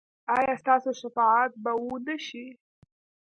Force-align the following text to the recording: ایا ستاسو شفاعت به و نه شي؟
ایا 0.37 0.53
ستاسو 0.61 0.89
شفاعت 1.01 1.51
به 1.63 1.71
و 1.81 1.85
نه 2.05 2.15
شي؟ 2.25 2.45